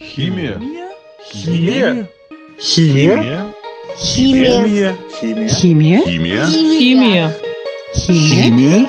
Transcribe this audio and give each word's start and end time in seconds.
Химия. 0.00 0.60
Химия. 1.24 2.08
Химия? 2.60 3.46
Химия. 3.96 3.96
Химия? 3.96 4.96
Химия? 5.20 5.48
Химия. 5.48 6.04
Химия. 6.04 6.46
Химия? 6.46 7.36
Химия? 7.94 8.88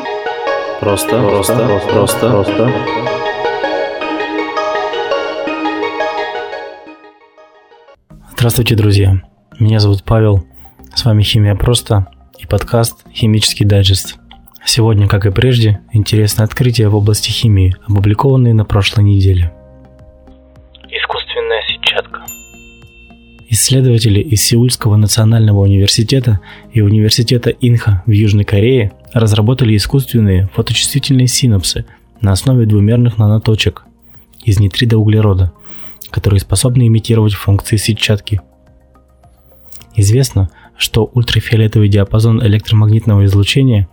Просто, 0.79 1.21
просто, 1.21 1.79
просто, 1.91 2.29
просто. 2.31 2.73
Здравствуйте, 8.31 8.76
друзья. 8.76 9.22
Меня 9.60 9.79
зовут 9.79 10.03
Павел. 10.03 10.44
С 10.96 11.06
вами 11.06 11.22
Химия 11.22 11.53
Просто 11.53 12.08
и 12.40 12.47
подкаст 12.47 13.06
«Химический 13.13 13.65
дайджест». 13.65 14.17
Сегодня, 14.65 15.08
как 15.08 15.28
и 15.28 15.31
прежде, 15.31 15.81
интересное 15.94 16.45
открытие 16.45 16.90
в 16.90 16.95
области 16.95 17.30
химии, 17.30 17.76
опубликованные 17.88 18.55
на 18.55 18.66
прошлой 18.66 19.03
неделе. 19.03 19.53
Искусственная 21.36 21.62
сетчатка. 21.67 22.26
Исследователи 23.50 24.22
из 24.22 24.41
Сеульского 24.41 24.96
национального 24.96 25.59
университета 25.59 26.40
и 26.72 26.80
университета 26.80 27.50
Инха 27.50 28.04
в 28.05 28.12
Южной 28.12 28.46
Корее 28.46 28.94
разработали 29.12 29.76
искусственные 29.76 30.50
фоточувствительные 30.54 31.28
синапсы 31.28 31.86
на 32.22 32.32
основе 32.32 32.66
двумерных 32.66 33.18
наноточек 33.18 33.84
из 34.45 34.59
нитрида 34.59 34.98
углерода, 34.98 35.52
которые 36.09 36.40
способны 36.40 36.88
имитировать 36.88 37.34
функции 37.34 37.76
сетчатки. 37.76 38.40
Известно, 39.94 40.50
что 40.78 41.09
ультрафиолетовый 41.14 41.90
диапазон 41.90 42.42
электромагнитного 42.45 43.26
излучения 43.26 43.90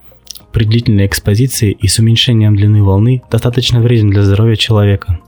при 0.53 0.65
длительной 0.65 1.07
экспозиции 1.07 1.73
и 1.73 1.89
с 1.89 1.99
уменьшением 1.99 2.55
длины 2.55 2.85
волны 2.85 3.23
достаточно 3.33 3.81
вреден 3.81 4.11
для 4.11 4.23
здоровья 4.23 4.55
человека. 4.55 5.19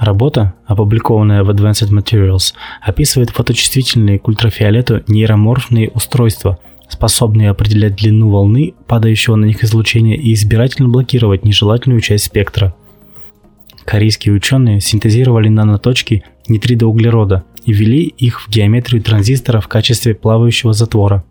Работа, 0.00 0.54
опубликованная 0.64 1.44
в 1.44 1.50
Advanced 1.50 1.90
Materials, 1.90 2.54
описывает 2.80 3.28
фоточувствительные 3.28 4.18
к 4.18 4.26
ультрафиолету 4.28 5.02
нейроморфные 5.06 5.90
устройства, 5.90 6.58
способные 6.88 7.50
определять 7.50 7.96
длину 7.96 8.30
волны, 8.30 8.72
падающего 8.86 9.36
на 9.36 9.44
них 9.44 9.62
излучения 9.62 10.16
и 10.16 10.32
избирательно 10.32 10.88
блокировать 10.88 11.44
нежелательную 11.44 12.00
часть 12.00 12.24
спектра. 12.24 12.74
Корейские 13.84 14.34
ученые 14.34 14.80
синтезировали 14.80 15.48
наноточки 15.48 16.24
нитридоуглерода 16.48 17.44
и 17.66 17.74
ввели 17.74 18.04
их 18.04 18.40
в 18.40 18.48
геометрию 18.48 19.02
транзистора 19.02 19.60
в 19.60 19.68
качестве 19.68 20.14
плавающего 20.14 20.72
затвора. 20.72 21.24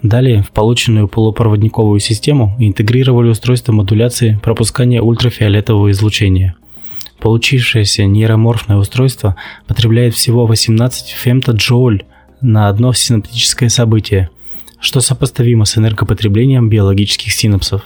Далее 0.00 0.44
в 0.44 0.52
полученную 0.52 1.08
полупроводниковую 1.08 1.98
систему 1.98 2.54
интегрировали 2.60 3.30
устройство 3.30 3.72
модуляции 3.72 4.38
пропускания 4.40 5.02
ультрафиолетового 5.02 5.90
излучения. 5.90 6.54
Получившееся 7.20 8.06
нейроморфное 8.06 8.78
устройство 8.78 9.36
потребляет 9.66 10.14
всего 10.14 10.46
18 10.46 11.08
фемтоджоуль 11.08 12.04
на 12.40 12.68
одно 12.68 12.92
синаптическое 12.92 13.68
событие, 13.68 14.30
что 14.80 15.00
сопоставимо 15.00 15.66
с 15.66 15.76
энергопотреблением 15.76 16.70
биологических 16.70 17.32
синапсов. 17.32 17.82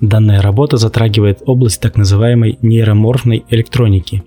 Данная 0.00 0.42
работа 0.42 0.76
затрагивает 0.76 1.40
область 1.46 1.80
так 1.80 1.96
называемой 1.96 2.58
нейроморфной 2.60 3.44
электроники. 3.48 4.22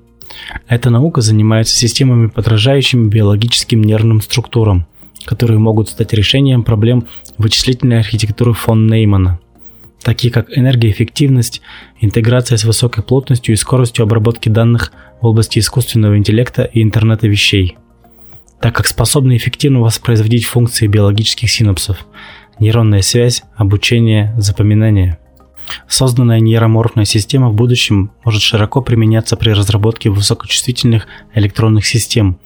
Эта 0.68 0.90
наука 0.90 1.22
занимается 1.22 1.76
системами, 1.76 2.28
подражающими 2.28 3.08
биологическим 3.08 3.84
нервным 3.84 4.22
структурам, 4.22 4.88
которые 5.26 5.60
могут 5.60 5.90
стать 5.90 6.14
решением 6.14 6.64
проблем 6.64 7.08
вычислительной 7.38 8.00
архитектуры 8.00 8.54
фон 8.54 8.88
Неймана, 8.88 9.40
такие 10.02 10.32
как 10.34 10.56
энергоэффективность, 10.58 11.62
интеграция 12.00 12.58
с 12.58 12.64
высокой 12.64 13.04
плотностью 13.04 13.54
и 13.54 13.58
скоростью 13.58 14.04
обработки 14.04 14.50
данных 14.50 14.92
в 15.22 15.28
области 15.28 15.60
искусственного 15.60 16.18
интеллекта 16.18 16.64
и 16.64 16.82
интернета 16.82 17.28
вещей, 17.28 17.78
так 18.62 18.76
как 18.76 18.88
способны 18.88 19.38
эффективно 19.38 19.82
воспроизводить 19.82 20.46
функции 20.46 20.88
биологических 20.88 21.50
синапсов, 21.50 22.06
нейронная 22.60 23.02
связь, 23.02 23.44
обучение, 23.56 24.34
запоминание. 24.38 25.20
Созданная 25.88 26.40
нейроморфная 26.40 27.06
система 27.06 27.50
в 27.50 27.54
будущем 27.54 28.12
может 28.24 28.42
широко 28.42 28.82
применяться 28.82 29.36
при 29.36 29.52
разработке 29.52 30.10
высокочувствительных 30.10 31.08
электронных 31.34 31.86
систем, 31.86 32.40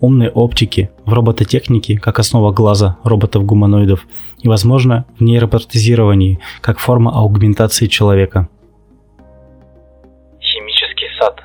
умной 0.00 0.28
оптики, 0.28 0.90
в 1.04 1.12
робототехнике 1.12 1.98
как 1.98 2.18
основа 2.18 2.52
глаза 2.52 2.98
роботов-гуманоидов 3.04 4.06
и, 4.40 4.48
возможно, 4.48 5.04
в 5.18 5.22
нейропротезировании 5.22 6.40
как 6.60 6.78
форма 6.78 7.12
аугментации 7.16 7.86
человека. 7.86 8.48
Химический 10.40 11.08
сад. 11.20 11.42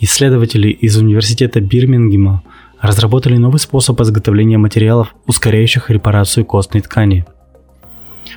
Исследователи 0.00 0.68
из 0.70 0.96
университета 0.96 1.60
Бирмингема 1.60 2.42
разработали 2.80 3.36
новый 3.36 3.58
способ 3.58 4.00
изготовления 4.00 4.58
материалов, 4.58 5.14
ускоряющих 5.26 5.90
репарацию 5.90 6.44
костной 6.44 6.80
ткани– 6.80 7.26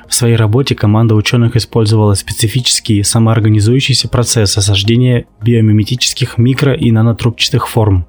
в 0.08 0.14
своей 0.14 0.36
работе 0.36 0.74
команда 0.74 1.14
ученых 1.14 1.56
использовала 1.56 2.14
специфический 2.14 3.02
самоорганизующийся 3.02 4.08
процесс 4.08 4.56
осаждения 4.56 5.26
биомиметических 5.42 6.38
микро- 6.38 6.76
и 6.76 6.90
нанотрубчатых 6.90 7.68
форм. 7.68 8.06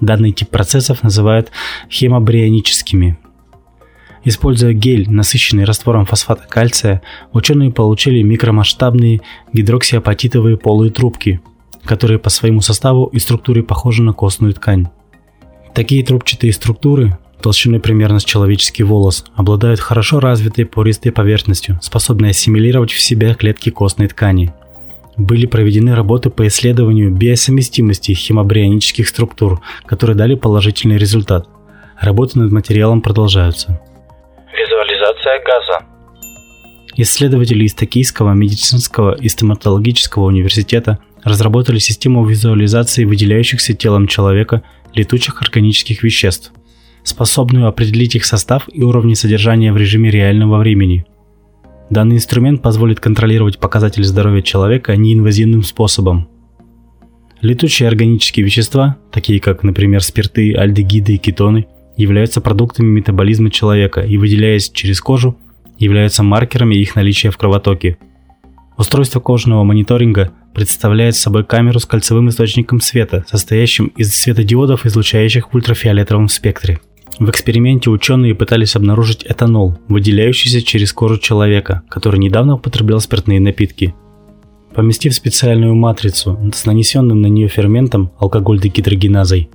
Данный 0.00 0.32
тип 0.32 0.50
процессов 0.50 1.02
называют 1.02 1.50
хемобрионическими. 1.90 3.18
Используя 4.24 4.72
гель, 4.72 5.10
насыщенный 5.10 5.64
раствором 5.64 6.04
фосфата 6.04 6.44
кальция, 6.48 7.02
ученые 7.32 7.72
получили 7.72 8.22
микромасштабные 8.22 9.20
гидроксиапатитовые 9.52 10.56
полые 10.56 10.90
трубки, 10.90 11.40
которые 11.84 12.18
по 12.18 12.28
своему 12.28 12.60
составу 12.60 13.06
и 13.06 13.18
структуре 13.18 13.62
похожи 13.62 14.02
на 14.02 14.12
костную 14.12 14.52
ткань. 14.54 14.88
Такие 15.74 16.04
трубчатые 16.04 16.52
структуры 16.52 17.16
толщиной 17.42 17.80
примерно 17.80 18.18
с 18.18 18.24
человеческий 18.24 18.82
волос, 18.82 19.24
обладают 19.34 19.80
хорошо 19.80 20.20
развитой 20.20 20.66
пористой 20.66 21.12
поверхностью, 21.12 21.78
способной 21.82 22.30
ассимилировать 22.30 22.92
в 22.92 23.00
себя 23.00 23.34
клетки 23.34 23.70
костной 23.70 24.08
ткани. 24.08 24.52
Были 25.16 25.46
проведены 25.46 25.94
работы 25.94 26.30
по 26.30 26.46
исследованию 26.46 27.12
биосовместимости 27.12 28.12
хемобрионических 28.12 29.08
структур, 29.08 29.60
которые 29.84 30.16
дали 30.16 30.34
положительный 30.34 30.96
результат. 30.96 31.48
Работы 32.00 32.38
над 32.38 32.52
материалом 32.52 33.02
продолжаются. 33.02 33.80
Визуализация 34.52 35.42
газа. 35.44 35.84
Исследователи 36.96 37.64
из 37.64 37.74
Токийского 37.74 38.32
медицинского 38.32 39.14
и 39.14 39.28
стоматологического 39.28 40.24
университета 40.24 40.98
разработали 41.24 41.78
систему 41.78 42.24
визуализации 42.24 43.04
выделяющихся 43.04 43.74
телом 43.74 44.06
человека 44.06 44.62
летучих 44.94 45.42
органических 45.42 46.02
веществ– 46.02 46.52
способную 47.08 47.66
определить 47.66 48.14
их 48.14 48.24
состав 48.24 48.68
и 48.72 48.82
уровни 48.82 49.14
содержания 49.14 49.72
в 49.72 49.76
режиме 49.76 50.10
реального 50.10 50.58
времени. 50.58 51.04
Данный 51.90 52.16
инструмент 52.16 52.62
позволит 52.62 53.00
контролировать 53.00 53.58
показатели 53.58 54.02
здоровья 54.02 54.42
человека 54.42 54.94
неинвазивным 54.96 55.62
способом. 55.62 56.28
Летучие 57.40 57.88
органические 57.88 58.44
вещества, 58.44 58.96
такие 59.10 59.40
как, 59.40 59.62
например, 59.62 60.02
спирты, 60.02 60.54
альдегиды 60.54 61.14
и 61.14 61.18
кетоны, 61.18 61.66
являются 61.96 62.40
продуктами 62.40 62.88
метаболизма 62.88 63.50
человека 63.50 64.00
и, 64.00 64.18
выделяясь 64.18 64.70
через 64.70 65.00
кожу, 65.00 65.38
являются 65.78 66.22
маркерами 66.22 66.74
их 66.74 66.94
наличия 66.94 67.30
в 67.30 67.38
кровотоке. 67.38 67.98
Устройство 68.76 69.20
кожного 69.20 69.64
мониторинга 69.64 70.32
представляет 70.54 71.16
собой 71.16 71.44
камеру 71.44 71.78
с 71.78 71.86
кольцевым 71.86 72.28
источником 72.28 72.80
света, 72.80 73.24
состоящим 73.28 73.86
из 73.96 74.14
светодиодов, 74.14 74.86
излучающих 74.86 75.50
в 75.50 75.54
ультрафиолетовом 75.54 76.28
спектре. 76.28 76.80
В 77.18 77.30
эксперименте 77.30 77.90
ученые 77.90 78.34
пытались 78.34 78.76
обнаружить 78.76 79.24
этанол, 79.28 79.76
выделяющийся 79.88 80.62
через 80.62 80.92
кожу 80.92 81.18
человека, 81.18 81.82
который 81.88 82.20
недавно 82.20 82.54
употреблял 82.54 83.00
спиртные 83.00 83.40
напитки. 83.40 83.94
Поместив 84.74 85.14
специальную 85.14 85.74
матрицу 85.74 86.38
с 86.54 86.64
нанесенным 86.64 87.20
на 87.20 87.26
нее 87.26 87.48
ферментом 87.48 88.12
алкоголь-дегидрогеназой, 88.18 89.48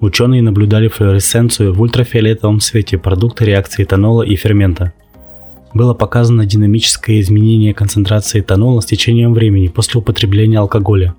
ученые 0.00 0.42
наблюдали 0.42 0.88
флуоресценцию 0.88 1.72
в 1.72 1.80
ультрафиолетовом 1.80 2.58
свете 2.58 2.98
продукта 2.98 3.44
реакции 3.44 3.84
этанола 3.84 4.22
и 4.22 4.34
фермента. 4.34 4.92
Было 5.72 5.94
показано 5.94 6.46
динамическое 6.46 7.20
изменение 7.20 7.74
концентрации 7.74 8.40
этанола 8.40 8.80
с 8.80 8.86
течением 8.86 9.34
времени 9.34 9.68
после 9.68 10.00
употребления 10.00 10.58
алкоголя. 10.58 11.14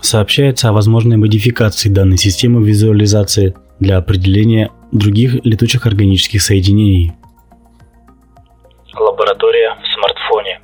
Сообщается 0.00 0.68
о 0.68 0.72
возможной 0.72 1.16
модификации 1.16 1.88
данной 1.88 2.18
системы 2.18 2.66
визуализации 2.66 3.54
для 3.80 3.98
определения 3.98 4.70
других 4.92 5.44
летучих 5.44 5.86
органических 5.86 6.42
соединений. 6.42 7.12
Лаборатория 8.98 9.74
в 9.74 9.94
смартфоне. 9.94 10.60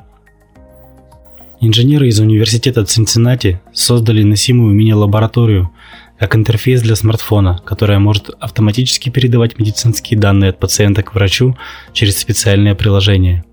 Инженеры 1.60 2.08
из 2.08 2.20
университета 2.20 2.84
Цинциннати 2.84 3.60
создали 3.72 4.22
носимую 4.22 4.74
мини-лабораторию 4.74 5.70
как 6.18 6.36
интерфейс 6.36 6.82
для 6.82 6.94
смартфона, 6.94 7.60
которая 7.64 7.98
может 7.98 8.30
автоматически 8.38 9.10
передавать 9.10 9.58
медицинские 9.58 10.18
данные 10.18 10.50
от 10.50 10.58
пациента 10.58 11.02
к 11.02 11.14
врачу 11.14 11.56
через 11.92 12.18
специальное 12.18 12.74
приложение. 12.74 13.44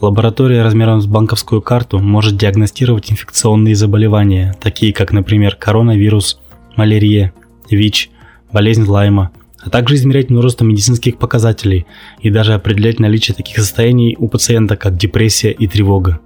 Лаборатория 0.00 0.62
размером 0.62 1.00
с 1.00 1.06
банковскую 1.06 1.62
карту 1.62 1.98
может 2.00 2.36
диагностировать 2.36 3.12
инфекционные 3.12 3.76
заболевания, 3.76 4.54
такие 4.60 4.92
как, 4.92 5.12
например, 5.12 5.54
коронавирус, 5.54 6.40
малярия, 6.76 7.32
ВИЧ, 7.70 8.10
болезнь 8.52 8.84
Лайма, 8.84 9.30
а 9.62 9.70
также 9.70 9.94
измерять 9.94 10.30
множество 10.30 10.64
медицинских 10.64 11.18
показателей 11.18 11.86
и 12.20 12.30
даже 12.30 12.54
определять 12.54 12.98
наличие 12.98 13.34
таких 13.34 13.58
состояний 13.58 14.16
у 14.18 14.28
пациента, 14.28 14.76
как 14.76 14.96
депрессия 14.96 15.52
и 15.52 15.66
тревога. 15.66 16.20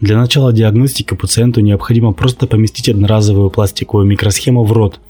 Для 0.00 0.18
начала 0.18 0.52
диагностики 0.52 1.14
пациенту 1.14 1.60
необходимо 1.60 2.12
просто 2.12 2.46
поместить 2.46 2.88
одноразовую 2.88 3.50
пластиковую 3.50 4.06
микросхему 4.06 4.64
в 4.64 4.72
рот 4.72 5.00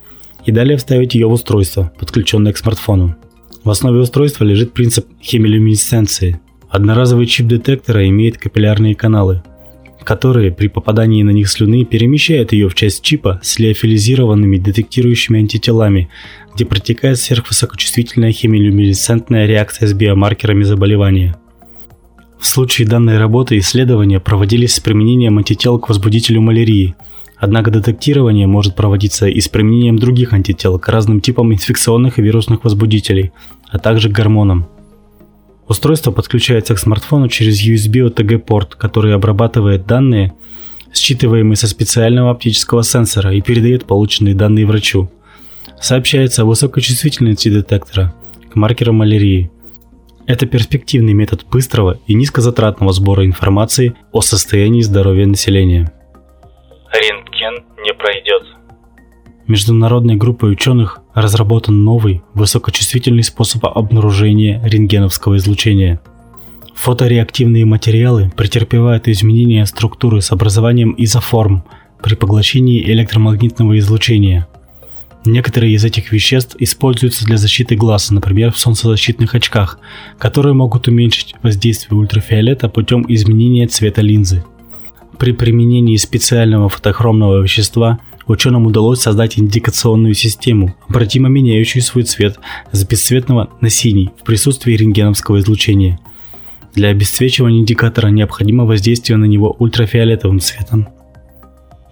и 0.45 0.51
далее 0.51 0.77
вставить 0.77 1.15
ее 1.15 1.27
в 1.27 1.33
устройство, 1.33 1.91
подключенное 1.99 2.53
к 2.53 2.57
смартфону. 2.57 3.15
В 3.63 3.69
основе 3.71 3.99
устройства 3.99 4.43
лежит 4.43 4.73
принцип 4.73 5.07
хемилюминесценции. 5.21 6.39
Одноразовый 6.69 7.25
чип 7.25 7.47
детектора 7.47 8.07
имеет 8.07 8.37
капиллярные 8.37 8.95
каналы, 8.95 9.43
которые 10.05 10.51
при 10.51 10.67
попадании 10.67 11.23
на 11.23 11.31
них 11.31 11.49
слюны 11.49 11.83
перемещают 11.83 12.53
ее 12.53 12.69
в 12.69 12.75
часть 12.75 13.01
чипа 13.01 13.41
с 13.43 13.59
лиофилизированными 13.59 14.57
детектирующими 14.57 15.39
антителами, 15.39 16.09
где 16.53 16.63
протекает 16.63 17.19
сверхвысокочувствительная 17.19 18.31
хемилюминесцентная 18.31 19.47
реакция 19.47 19.87
с 19.87 19.93
биомаркерами 19.93 20.63
заболевания. 20.63 21.35
В 22.39 22.45
случае 22.45 22.87
данной 22.87 23.17
работы 23.17 23.57
исследования 23.57 24.19
проводились 24.19 24.75
с 24.75 24.79
применением 24.79 25.39
антител 25.39 25.79
к 25.79 25.89
возбудителю 25.89 26.41
малярии, 26.41 26.95
однако 27.37 27.71
детектирование 27.71 28.45
может 28.45 28.75
проводиться 28.75 29.27
и 29.27 29.41
с 29.41 29.49
применением 29.49 29.97
других 29.97 30.33
антител 30.33 30.77
к 30.77 30.87
разным 30.87 31.19
типам 31.19 31.51
инфекционных 31.51 32.19
и 32.19 32.21
вирусных 32.21 32.63
возбудителей, 32.63 33.31
а 33.69 33.79
также 33.79 34.09
к 34.09 34.13
гормонам. 34.13 34.67
Устройство 35.67 36.11
подключается 36.11 36.75
к 36.75 36.79
смартфону 36.79 37.27
через 37.27 37.65
USB 37.65 38.07
OTG 38.07 38.37
порт, 38.37 38.75
который 38.75 39.15
обрабатывает 39.15 39.87
данные, 39.87 40.33
считываемые 40.93 41.55
со 41.55 41.67
специального 41.67 42.31
оптического 42.31 42.83
сенсора 42.83 43.33
и 43.33 43.41
передает 43.41 43.85
полученные 43.85 44.35
данные 44.35 44.67
врачу. 44.67 45.09
Сообщается 45.81 46.43
о 46.43 46.45
высокой 46.45 46.81
чувствительности 46.81 47.49
детектора 47.49 48.13
к 48.51 48.55
маркерам 48.55 48.95
малярии. 48.95 49.51
Это 50.27 50.45
перспективный 50.45 51.13
метод 51.13 51.45
быстрого 51.51 51.99
и 52.07 52.13
низкозатратного 52.13 52.93
сбора 52.93 53.25
информации 53.25 53.95
о 54.11 54.21
состоянии 54.21 54.81
здоровья 54.81 55.25
населения. 55.25 55.91
Рентген 56.93 57.65
не 57.83 57.93
пройдет. 57.93 58.43
Международной 59.47 60.15
группой 60.15 60.51
ученых 60.51 60.99
разработан 61.15 61.83
новый 61.83 62.21
высокочувствительный 62.33 63.23
способ 63.23 63.65
обнаружения 63.65 64.61
рентгеновского 64.63 65.37
излучения. 65.37 66.01
Фотореактивные 66.75 67.65
материалы 67.65 68.31
претерпевают 68.35 69.07
изменения 69.07 69.65
структуры 69.65 70.21
с 70.21 70.31
образованием 70.31 70.93
изоформ 70.97 71.63
при 72.03 72.15
поглощении 72.15 72.83
электромагнитного 72.83 73.79
излучения. 73.79 74.47
Некоторые 75.25 75.73
из 75.73 75.83
этих 75.83 76.11
веществ 76.11 76.55
используются 76.59 77.25
для 77.25 77.37
защиты 77.37 77.75
глаз, 77.75 78.11
например, 78.11 78.51
в 78.51 78.59
солнцезащитных 78.59 79.33
очках, 79.33 79.79
которые 80.19 80.53
могут 80.53 80.87
уменьшить 80.87 81.33
воздействие 81.41 81.97
ультрафиолета 81.97 82.69
путем 82.69 83.05
изменения 83.07 83.67
цвета 83.67 84.01
линзы. 84.01 84.43
При 85.17 85.31
применении 85.31 85.95
специального 85.95 86.69
фотохромного 86.69 87.41
вещества 87.41 87.99
ученым 88.27 88.65
удалось 88.65 89.01
создать 89.01 89.37
индикационную 89.37 90.13
систему, 90.13 90.75
обратимо 90.87 91.29
меняющую 91.29 91.81
свой 91.81 92.03
цвет 92.03 92.39
с 92.71 92.83
бесцветного 92.83 93.49
на 93.61 93.69
синий 93.69 94.11
в 94.19 94.23
присутствии 94.23 94.73
рентгеновского 94.73 95.39
излучения. 95.39 95.99
Для 96.73 96.89
обесцвечивания 96.89 97.59
индикатора 97.59 98.09
необходимо 98.09 98.65
воздействие 98.65 99.17
на 99.17 99.25
него 99.25 99.55
ультрафиолетовым 99.57 100.39
цветом. 100.39 100.87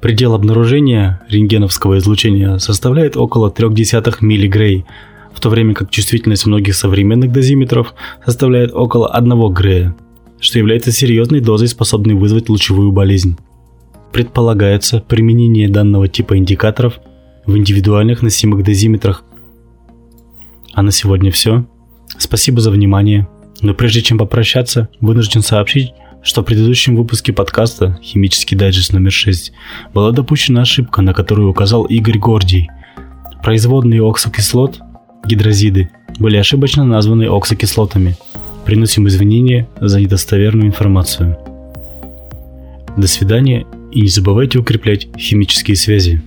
Предел 0.01 0.33
обнаружения 0.33 1.21
рентгеновского 1.29 1.97
излучения 1.99 2.57
составляет 2.57 3.15
около 3.15 3.49
0,3 3.49 4.17
миллигрей, 4.19 4.85
в 5.33 5.39
то 5.39 5.49
время 5.49 5.73
как 5.73 5.89
чувствительность 5.89 6.45
многих 6.45 6.75
современных 6.75 7.31
дозиметров 7.31 7.93
составляет 8.25 8.73
около 8.73 9.07
1 9.07 9.53
грея, 9.53 9.95
что 10.41 10.59
является 10.59 10.91
серьезной 10.91 11.39
дозой, 11.39 11.69
способной 11.69 12.15
вызвать 12.15 12.49
лучевую 12.49 12.91
болезнь. 12.91 13.37
Предполагается 14.13 14.99
применение 14.99 15.67
данного 15.67 16.07
типа 16.07 16.37
индикаторов 16.37 16.99
в 17.47 17.57
индивидуальных 17.57 18.21
носимых 18.21 18.63
дозиметрах. 18.63 19.23
А 20.71 20.83
на 20.83 20.91
сегодня 20.91 21.31
все. 21.31 21.65
Спасибо 22.19 22.61
за 22.61 22.69
внимание. 22.69 23.27
Но 23.61 23.73
прежде 23.73 24.03
чем 24.03 24.19
попрощаться, 24.19 24.87
вынужден 25.01 25.41
сообщить, 25.41 25.93
что 26.21 26.41
в 26.41 26.45
предыдущем 26.45 26.95
выпуске 26.95 27.33
подкаста 27.33 27.99
«Химический 28.03 28.55
дайджест 28.55 28.93
номер 28.93 29.09
6» 29.09 29.51
была 29.95 30.11
допущена 30.11 30.61
ошибка, 30.61 31.01
на 31.01 31.15
которую 31.15 31.49
указал 31.49 31.85
Игорь 31.85 32.19
Гордий. 32.19 32.69
Производные 33.41 34.07
оксокислот, 34.07 34.79
гидрозиды, 35.25 35.89
были 36.19 36.37
ошибочно 36.37 36.83
названы 36.83 37.23
оксокислотами. 37.23 38.15
Приносим 38.63 39.07
извинения 39.07 39.67
за 39.81 39.99
недостоверную 39.99 40.67
информацию. 40.67 41.35
До 42.95 43.07
свидания 43.07 43.65
и 43.93 44.01
не 44.01 44.09
забывайте 44.09 44.59
укреплять 44.59 45.07
химические 45.17 45.77
связи. 45.77 46.21